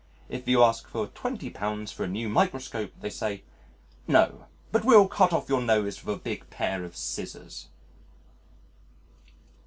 [0.29, 3.43] If you ask for twenty pounds for a new microscope they say,
[4.07, 7.67] "No, but we'll cut off your nose with a big pair of scissors."